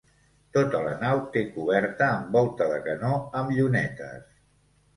[0.55, 4.21] Tota la nau té coberta amb volta de canó amb llunetes.